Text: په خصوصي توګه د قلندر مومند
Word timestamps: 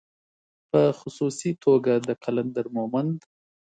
په 0.69 0.81
خصوصي 0.99 1.51
توګه 1.63 1.93
د 2.07 2.09
قلندر 2.23 2.65
مومند 2.75 3.19